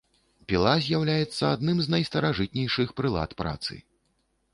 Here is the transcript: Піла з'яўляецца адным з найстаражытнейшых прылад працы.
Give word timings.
Піла 0.51 0.71
з'яўляецца 0.85 1.51
адным 1.57 1.77
з 1.87 1.93
найстаражытнейшых 1.95 2.95
прылад 3.01 3.37
працы. 3.43 3.79